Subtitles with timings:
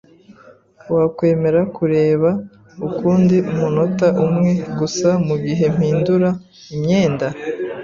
[0.93, 2.29] Wakwemera kureba
[2.87, 6.29] ukundi munota umwe gusa mugihe mpinduye
[6.73, 7.27] imyenda?